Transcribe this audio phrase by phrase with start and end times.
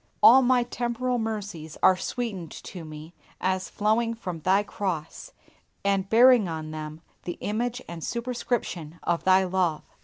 [0.23, 5.31] All my temporal mercies are sweetened to me as flowing from Thy cross,
[5.85, 9.83] and bearing on them the image and superscription of Thy love.